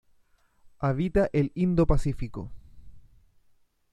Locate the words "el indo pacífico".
1.31-2.51